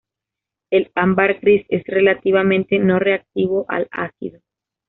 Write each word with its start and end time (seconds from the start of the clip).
El 0.71 0.91
ámbar 0.95 1.37
gris 1.41 1.63
es 1.69 1.83
relativamente 1.85 2.79
no 2.79 2.97
reactivo 2.97 3.65
al 3.67 3.87
ácido. 3.91 4.39